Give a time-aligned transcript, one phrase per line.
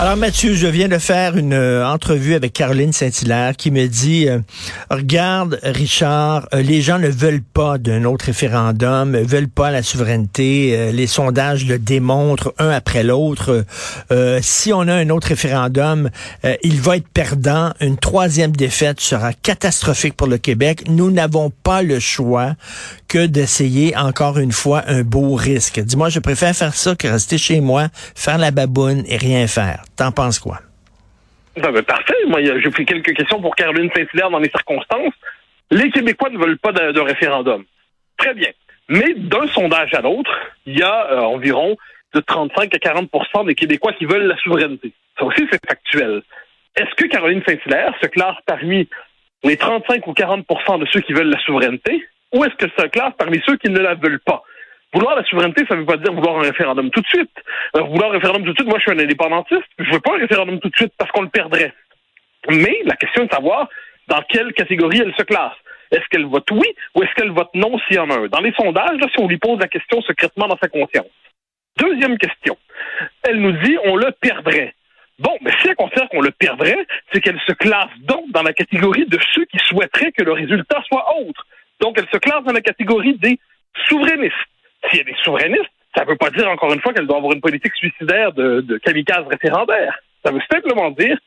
[0.00, 4.28] Alors Mathieu, je viens de faire une euh, entrevue avec Caroline Saint-Hilaire qui me dit
[4.28, 4.38] euh,
[4.90, 10.92] regarde Richard, euh, les gens ne veulent pas d'un autre référendum, veulent pas la souveraineté,
[10.92, 13.64] les sondages le démontrent un après l'autre.
[14.40, 16.10] Si on a un autre référendum,
[16.62, 20.84] il va être perdant, une troisième défaite sera catastrophique pour le Québec.
[20.88, 22.54] Nous n'avons pas le choix
[23.08, 25.80] que d'essayer encore une fois un beau risque.
[25.80, 29.87] Dis-moi, je préfère faire ça que rester chez moi, faire la baboune et rien faire.
[29.96, 30.58] T'en penses quoi?
[31.56, 32.14] Ben, ben, parfait.
[32.26, 35.14] Moi, j'ai pris quelques questions pour Caroline Saint-Hilaire dans les circonstances.
[35.70, 37.64] Les Québécois ne veulent pas de, référendum.
[38.16, 38.50] Très bien.
[38.88, 40.30] Mais d'un sondage à l'autre,
[40.66, 41.76] il y a euh, environ
[42.14, 44.92] de 35 à 40% des Québécois qui veulent la souveraineté.
[45.18, 46.22] Ça aussi, c'est factuel.
[46.76, 48.88] Est-ce que Caroline Saint-Hilaire se classe parmi
[49.44, 52.02] les 35 ou 40% de ceux qui veulent la souveraineté
[52.32, 54.42] ou est-ce qu'elle se classe parmi ceux qui ne la veulent pas?
[54.94, 57.30] Vouloir la souveraineté, ça ne veut pas dire vouloir un référendum tout de suite.
[57.76, 60.14] Euh, vouloir un référendum tout de suite, moi je suis un indépendantiste, je veux pas
[60.14, 61.72] un référendum tout de suite parce qu'on le perdrait.
[62.48, 63.68] Mais la question est de savoir
[64.06, 65.56] dans quelle catégorie elle se classe.
[65.90, 68.26] Est-ce qu'elle vote oui ou est-ce qu'elle vote non s'il y en a un?
[68.28, 71.06] Dans les sondages, là, si on lui pose la question secrètement dans sa conscience.
[71.78, 72.56] Deuxième question.
[73.22, 74.74] Elle nous dit on le perdrait.
[75.18, 78.52] Bon, mais si elle considère qu'on le perdrait, c'est qu'elle se classe donc dans la
[78.52, 81.44] catégorie de ceux qui souhaiteraient que le résultat soit autre.
[81.80, 83.38] Donc, elle se classe dans la catégorie des
[83.88, 84.34] souverainistes.
[84.90, 87.32] Si elle est souverainiste, ça ne veut pas dire, encore une fois, qu'elle doit avoir
[87.32, 89.98] une politique suicidaire de, de kamikaze référendaire.
[90.24, 91.18] Ça veut simplement dire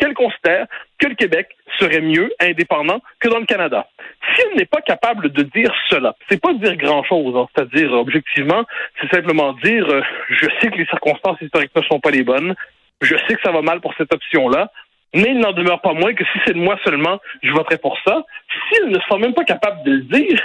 [0.00, 0.66] qu'elle considère
[0.98, 3.86] que le Québec serait mieux indépendant que dans le Canada.
[4.34, 8.64] Si elle n'est pas capable de dire cela, c'est pas dire grand-chose, hein, c'est-à-dire objectivement,
[9.00, 12.54] c'est simplement dire euh, je sais que les circonstances historiques ne sont pas les bonnes,
[13.02, 14.70] je sais que ça va mal pour cette option-là,
[15.14, 17.98] mais il n'en demeure pas moins que si c'est de moi seulement, je voterai pour
[18.06, 18.24] ça.
[18.48, 20.40] Si elle ne sera même pas capable de le dire,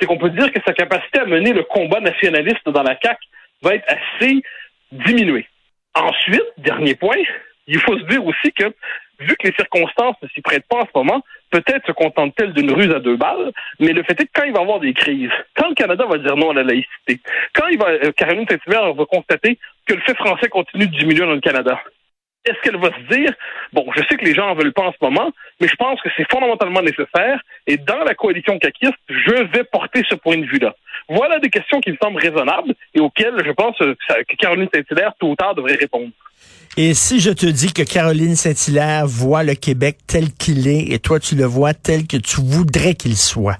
[0.00, 3.18] c'est qu'on peut dire que sa capacité à mener le combat nationaliste dans la CAQ
[3.62, 4.42] va être assez
[4.90, 5.46] diminuée.
[5.94, 7.22] Ensuite, dernier point,
[7.66, 8.72] il faut se dire aussi que,
[9.18, 12.72] vu que les circonstances ne s'y prêtent pas en ce moment, peut-être se contente-t-elle d'une
[12.72, 14.94] ruse à deux balles, mais le fait est que quand il va y avoir des
[14.94, 17.20] crises, quand le Canada va dire non à la laïcité,
[17.54, 21.26] quand il va, euh, Caroline Saint-Hilaire va constater que le fait français continue de diminuer
[21.26, 21.80] dans le Canada,
[22.44, 23.32] est-ce qu'elle va se dire,
[23.72, 25.30] bon, je sais que les gens en veulent pas en ce moment,
[25.60, 30.02] mais je pense que c'est fondamentalement nécessaire, et dans la coalition caquiste, je vais porter
[30.08, 30.74] ce point de vue-là.
[31.08, 35.30] Voilà des questions qui me semblent raisonnables et auxquelles je pense que Caroline Saint-Hilaire, tôt
[35.30, 36.10] ou tard, devrait répondre.
[36.76, 40.98] Et si je te dis que Caroline Saint-Hilaire voit le Québec tel qu'il est, et
[40.98, 43.58] toi tu le vois tel que tu voudrais qu'il soit?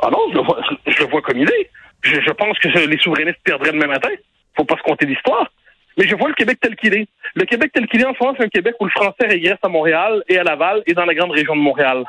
[0.00, 1.70] Ah non, je le vois, je le vois comme il est.
[2.02, 4.10] Je, je pense que les souverainistes perdraient demain matin.
[4.56, 5.50] Faut pas se compter l'histoire.
[5.98, 7.08] Mais je vois le Québec tel qu'il est.
[7.34, 9.58] Le Québec tel qu'il est en ce moment, c'est un Québec où le français régresse
[9.62, 12.04] à Montréal et à Laval et dans la grande région de Montréal.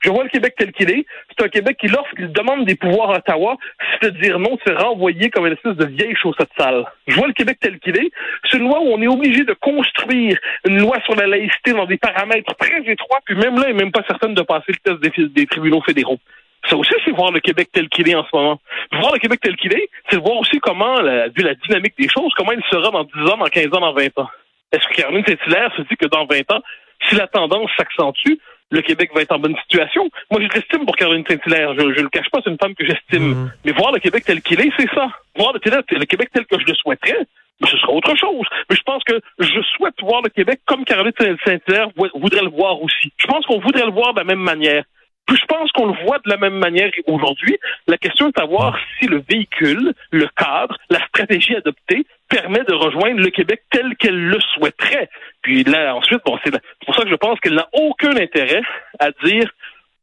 [0.00, 1.04] Je vois le Québec tel qu'il est.
[1.30, 3.56] C'est un Québec qui, lorsqu'il demande des pouvoirs à Ottawa,
[4.02, 6.84] se dire non, se renvoyer comme une espèce de vieille chaussette sale.
[7.06, 8.10] Je vois le Québec tel qu'il est.
[8.50, 11.86] C'est une loi où on est obligé de construire une loi sur la laïcité dans
[11.86, 14.98] des paramètres très étroits, puis même là, il n'est même pas certaine de passer le
[14.98, 16.18] test des tribunaux fédéraux.
[16.68, 18.60] Ça aussi, c'est voir le Québec tel qu'il est en ce moment.
[18.92, 22.08] Voir le Québec tel qu'il est, c'est voir aussi comment, la, vu la dynamique des
[22.08, 24.28] choses, comment il sera dans 10 ans, dans 15 ans, dans 20 ans.
[24.72, 26.62] Est-ce que Caroline Saint-Hilaire se dit que dans 20 ans,
[27.08, 28.38] si la tendance s'accentue,
[28.70, 30.08] le Québec va être en bonne situation?
[30.30, 31.74] Moi, je l'estime pour Caroline Saint-Hilaire.
[31.74, 33.28] Je, je le cache pas, c'est une femme que j'estime.
[33.28, 33.52] Mhm.
[33.64, 35.08] Mais voir le Québec tel qu'il est, c'est ça.
[35.36, 37.26] Voir le, le Québec tel que je le souhaiterais,
[37.60, 38.46] mais ce sera autre chose.
[38.68, 41.12] Mais je pense que je souhaite voir le Québec comme Caroline
[41.44, 43.12] Saint-Hilaire voudrait le voir aussi.
[43.18, 44.84] Je pense qu'on voudrait le voir de la même manière.
[45.26, 47.58] Puis je pense qu'on le voit de la même manière aujourd'hui.
[47.88, 52.74] La question est de savoir si le véhicule, le cadre, la stratégie adoptée permet de
[52.74, 55.08] rejoindre le Québec tel qu'elle le souhaiterait.
[55.42, 56.52] Puis là, ensuite, bon, c'est
[56.84, 58.62] pour ça que je pense qu'elle n'a aucun intérêt
[59.00, 59.50] à dire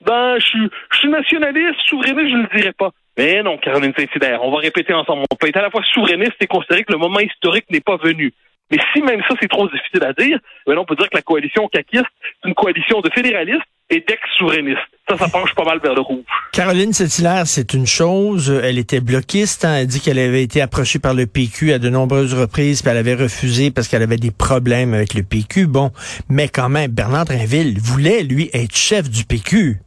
[0.01, 2.91] ben, je suis, je suis nationaliste, souverainiste, je ne le dirais pas.
[3.17, 5.23] Mais non, Caroline Saint-Hilaire, on va répéter ensemble.
[5.31, 7.97] On peut être à la fois souverainiste et considérer que le moment historique n'est pas
[7.97, 8.33] venu.
[8.71, 11.21] Mais si même ça, c'est trop difficile à dire, ben on peut dire que la
[11.21, 14.79] coalition caquiste, c'est une coalition de fédéralistes et d'ex-souverainistes.
[15.09, 16.23] Ça, ça penche pas mal vers le rouge.
[16.53, 18.49] Caroline Saint-Hilaire, c'est une chose.
[18.63, 19.65] Elle était bloquiste.
[19.65, 19.79] Hein.
[19.81, 22.97] Elle dit qu'elle avait été approchée par le PQ à de nombreuses reprises, puis elle
[22.97, 25.67] avait refusé parce qu'elle avait des problèmes avec le PQ.
[25.67, 25.91] Bon,
[26.29, 29.79] mais quand même, Bernard Drinville voulait, lui, être chef du PQ.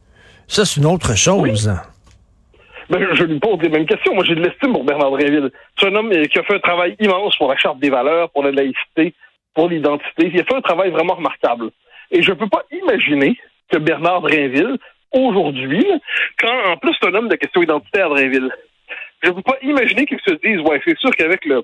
[0.47, 1.67] Ça, c'est une autre chose.
[1.67, 1.77] Oui.
[2.89, 4.13] Ben, je lui pose les mêmes questions.
[4.13, 5.51] Moi, j'ai de l'estime pour Bernard Drinville.
[5.77, 8.43] C'est un homme qui a fait un travail immense pour la Charte des valeurs, pour
[8.43, 9.13] la laïcité,
[9.53, 10.31] pour l'identité.
[10.31, 11.71] Il a fait un travail vraiment remarquable.
[12.11, 13.37] Et je ne peux pas imaginer
[13.71, 14.77] que Bernard Drinville,
[15.11, 15.85] aujourd'hui,
[16.39, 18.51] quand en plus c'est un homme de questions identitaires, Drinville,
[19.23, 21.63] je ne peux pas imaginer qu'il se dise, ouais, c'est sûr qu'avec le,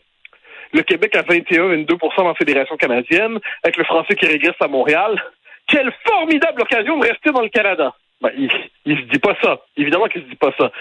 [0.73, 5.21] le Québec à 21-22% dans la Fédération canadienne, avec le français qui régresse à Montréal,
[5.67, 7.93] Quelle formidable occasion de rester dans le Canada.
[8.21, 8.49] Ben, il,
[8.85, 9.61] il se dit pas ça.
[9.77, 10.71] Évidemment qu'il se dit pas ça.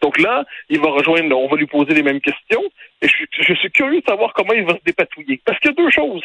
[0.00, 2.62] Donc là, il va rejoindre, on va lui poser les mêmes questions.
[3.00, 5.40] Et je, je suis curieux de savoir comment il va se dépatouiller.
[5.44, 6.22] Parce qu'il y a deux choses.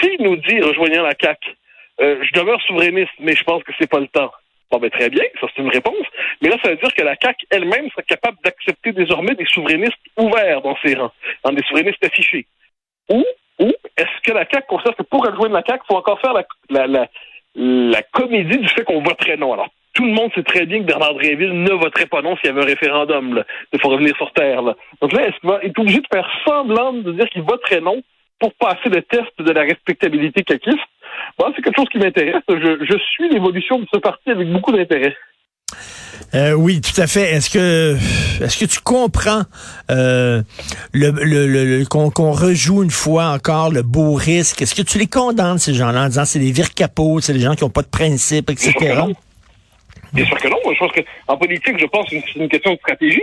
[0.00, 1.56] S'il nous dit, rejoignant la CAQ,
[2.00, 4.32] euh, je demeure souverainiste, mais je pense que c'est pas le temps.
[4.70, 6.06] Bon, ben, très bien, ça c'est une réponse.
[6.42, 9.94] Mais là, ça veut dire que la CAQ elle-même serait capable d'accepter désormais des souverainistes
[10.16, 11.12] ouverts dans ses rangs,
[11.44, 12.46] dans des souverainistes affichés.
[13.08, 13.24] Ou,
[13.60, 16.32] ou est-ce que la CAQ constate que pour rejoindre la CAQ, il faut encore faire
[16.32, 17.08] la, la, la,
[17.54, 19.52] la comédie du fait qu'on voterait non?
[19.52, 22.46] Alors, tout le monde sait très bien que Bernard Dréville ne voterait pas non s'il
[22.46, 23.42] y avait un référendum.
[23.72, 24.60] Il faut revenir sur Terre.
[24.60, 24.76] Là.
[25.00, 28.02] Donc là, est-ce qu'il être obligé de faire semblant de dire qu'il voterait non
[28.38, 30.76] pour passer le test de la respectabilité caquiste?
[31.38, 32.42] Bon, c'est quelque chose qui m'intéresse.
[32.48, 35.14] Je, je suis l'évolution de ce parti avec beaucoup d'intérêt.
[36.34, 37.34] Euh, oui, tout à fait.
[37.34, 37.96] Est-ce que
[38.42, 39.42] est-ce que tu comprends
[39.90, 40.42] euh,
[40.92, 44.62] le, le, le qu'on rejoue une fois encore le beau risque?
[44.62, 47.40] Est-ce que tu les condamnes, ces gens-là, en disant c'est des vire capots, c'est des
[47.40, 48.72] gens qui n'ont pas de principe, etc.?
[50.12, 50.56] Bien sûr que non.
[50.72, 53.22] Je pense qu'en politique, je pense que c'est une question de stratégie.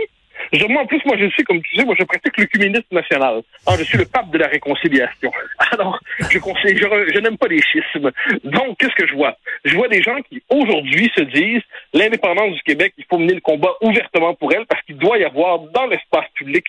[0.52, 3.42] Je, moi, en plus, moi, je suis, comme tu sais, moi, je pratique l'œcuménisme national.
[3.66, 5.32] Ah, je suis le pape de la réconciliation.
[5.72, 5.98] Alors,
[6.30, 8.10] je, conseille, je, je n'aime pas les schismes.
[8.44, 9.36] Donc, qu'est-ce que je vois?
[9.64, 11.62] Je vois des gens qui, aujourd'hui, se disent,
[11.92, 15.24] l'indépendance du Québec, il faut mener le combat ouvertement pour elle parce qu'il doit y
[15.24, 16.66] avoir dans l'espace public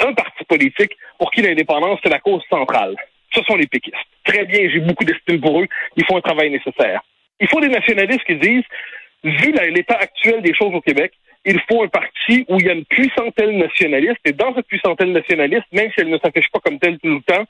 [0.00, 2.94] un parti politique pour qui l'indépendance, c'est la cause centrale.
[3.32, 3.96] Ce sont les péquistes.
[4.24, 5.66] Très bien, j'ai beaucoup d'estime pour eux.
[5.96, 7.02] Ils font un travail nécessaire.
[7.40, 8.64] Il faut des nationalistes qui disent,
[9.24, 11.12] vu l'état actuel des choses au Québec,
[11.44, 15.12] il faut un parti où il y a une puissantelle nationaliste, et dans cette puissantelle
[15.12, 17.44] nationaliste, même si elle ne s'affiche pas comme telle tout le temps,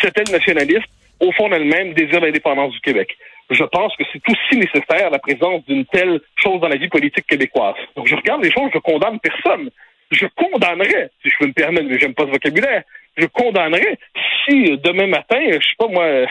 [0.00, 0.88] cette aile nationaliste,
[1.20, 3.16] au fond d'elle-même, désire l'indépendance du Québec.
[3.50, 7.26] Je pense que c'est aussi nécessaire la présence d'une telle chose dans la vie politique
[7.26, 7.74] québécoise.
[7.96, 9.70] Donc je regarde les choses, je condamne personne.
[10.10, 12.82] Je condamnerais, si je peux me permettre, mais j'aime pas ce vocabulaire,
[13.16, 13.98] je condamnerais
[14.44, 16.26] si demain matin, je sais pas moi,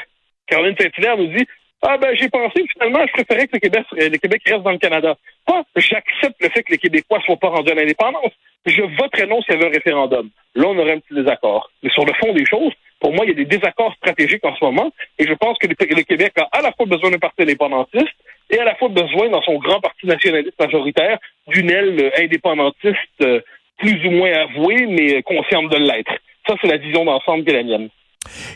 [0.48, 1.46] Caroline Saint-Hilaire nous dit
[1.82, 3.86] ah ben j'ai pensé finalement je préférais que le Québec,
[4.22, 5.16] Québec reste dans le Canada.
[5.46, 8.32] Pas j'accepte le fait que les Québécois ne soient pas rendus à l'indépendance.
[8.66, 10.30] Je voterais non s'il y avait un référendum.
[10.56, 11.72] Là, on aurait un petit désaccord.
[11.82, 14.56] Mais sur le fond des choses, pour moi, il y a des désaccords stratégiques en
[14.56, 17.44] ce moment, et je pense que le Québec a à la fois besoin d'un parti
[17.44, 18.14] indépendantiste
[18.50, 23.42] et à la fois besoin, dans son grand parti nationaliste majoritaire, d'une aile indépendantiste euh,
[23.78, 26.12] plus ou moins avouée, mais consciente de l'être.
[26.48, 27.90] Ça, c'est la vision d'ensemble qui est la mienne.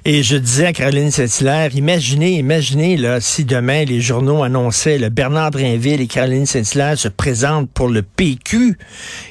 [0.06, 5.10] Et je disais à Caroline Saint-Hilaire, imaginez, imaginez là, si demain les journaux annonçaient le
[5.10, 8.78] Bernard Drinville et Caroline Saint-Hilaire se présentent pour le PQ.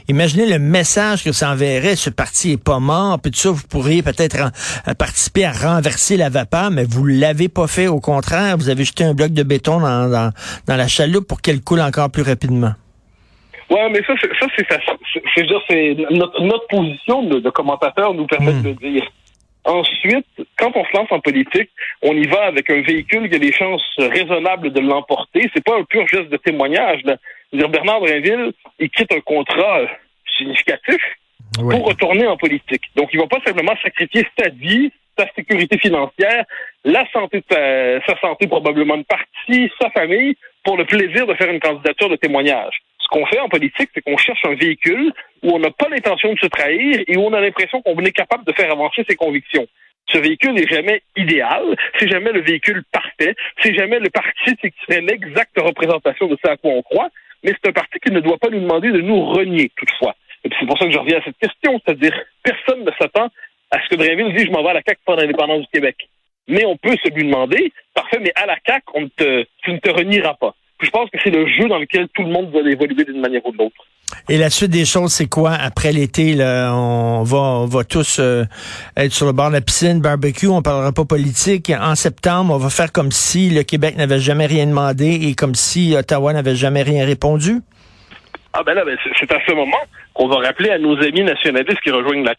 [0.09, 3.67] Imaginez le message que ça enverrait, ce parti est pas mort, puis tout ça, vous
[3.69, 4.51] pourriez peut-être
[4.99, 9.05] participer à renverser la vapeur, mais vous l'avez pas fait, au contraire, vous avez jeté
[9.05, 10.31] un bloc de béton dans, dans,
[10.67, 12.73] dans la chaloupe pour qu'elle coule encore plus rapidement.
[13.71, 14.67] Ouais, mais ça, ça c'est
[15.69, 19.03] c'est notre, notre position de, de commentateur nous permet de le dire.
[19.65, 20.27] Ensuite,
[20.59, 21.71] quand on se lance en politique,
[22.03, 25.49] on y va avec un véhicule qui a des chances raisonnables de l'emporter.
[25.55, 27.03] C'est pas un pur geste de témoignage.
[27.53, 29.83] Dire Bernard Drinville, il quitte un contrat
[30.37, 31.01] significatif
[31.55, 32.83] pour retourner en politique.
[32.97, 36.45] Donc, il va pas simplement sacrifier sa vie, sa sécurité financière,
[36.85, 41.51] la santé de sa santé probablement de partie, sa famille, pour le plaisir de faire
[41.51, 45.13] une candidature de témoignage qu'on fait en politique, c'est qu'on cherche un véhicule
[45.43, 48.13] où on n'a pas l'intention de se trahir et où on a l'impression qu'on est
[48.13, 49.67] capable de faire avancer ses convictions.
[50.09, 54.73] Ce véhicule n'est jamais idéal, c'est jamais le véhicule parfait, c'est jamais le parti qui
[54.87, 57.09] serait l'exacte représentation de ce à quoi on croit,
[57.45, 60.15] mais c'est un parti qui ne doit pas nous demander de nous renier toutefois.
[60.45, 63.29] Et c'est pour ça que je reviens à cette question, c'est-à-dire personne ne s'attend
[63.71, 65.97] à ce que Drainville dise je m'en vais à la CAQ pour l'indépendance du Québec.
[66.49, 69.79] Mais on peut se lui demander, parfait, mais à la CAQ, on te, tu ne
[69.79, 72.61] te renieras pas je pense que c'est le jeu dans lequel tout le monde va
[72.69, 73.87] évoluer d'une manière ou de l'autre.
[74.29, 75.53] Et la suite des choses, c'est quoi?
[75.53, 76.35] Après l'été?
[76.39, 78.45] On va, on va tous euh,
[78.97, 81.71] être sur le bord de la piscine, barbecue, on parlera pas politique.
[81.71, 85.55] En septembre, on va faire comme si le Québec n'avait jamais rien demandé et comme
[85.55, 87.61] si Ottawa n'avait jamais rien répondu?
[88.53, 89.81] Ah ben là, ben, c'est à ce moment
[90.13, 92.35] qu'on va rappeler à nos amis nationalistes qui rejoignent la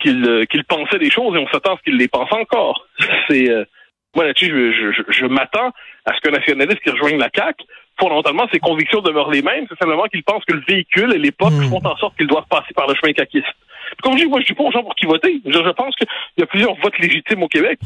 [0.00, 2.86] qu'ils euh, qu'ils pensaient des choses et on s'attend à ce qu'ils les pensent encore.
[3.28, 3.64] C'est euh,
[4.14, 5.72] moi là-dessus, je, je, je m'attends
[6.04, 7.64] à ce qu'un nationaliste qui rejoigne la CAQ,
[7.98, 9.66] fondamentalement, ses convictions demeurent les mêmes.
[9.68, 11.70] C'est simplement qu'il pense que le véhicule et l'époque mmh.
[11.70, 13.46] font en sorte qu'ils doivent passer par le chemin caquiste.
[14.02, 15.40] Comme je dis, moi, je dis pas aux gens pour qui voter.
[15.44, 17.78] Je, je pense qu'il y a plusieurs votes légitimes au Québec.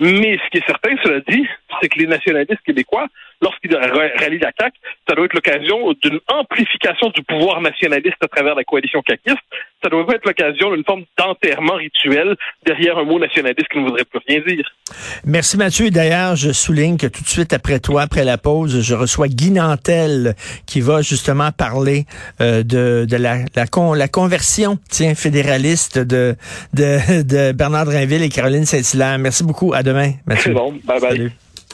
[0.00, 1.46] Mais ce qui est certain, cela dit,
[1.80, 3.06] c'est que les nationalistes québécois,
[3.42, 4.76] lorsqu'ils rallient la CAQ,
[5.08, 9.42] ça doit être l'occasion d'une amplification du pouvoir nationaliste à travers la coalition caquiste.
[9.82, 14.04] Ça doit être l'occasion d'une forme d'enterrement rituel derrière un mot nationaliste qui ne voudrait
[14.04, 14.64] plus rien dire.
[15.24, 15.90] Merci Mathieu.
[15.90, 19.50] D'ailleurs, je souligne que tout de suite après toi, après la pause, je reçois Guy
[19.50, 20.34] Nantel
[20.66, 22.04] qui va justement parler
[22.40, 26.36] euh, de, de la, la, con, la conversion tiens, fédéraliste de,
[26.74, 29.18] de, de Bernard Drinville et Caroline Saint-Hilaire.
[29.18, 29.72] Merci beaucoup.
[29.74, 30.52] À demain, Mathieu.
[30.52, 30.78] bon.
[30.84, 31.32] Bye bye.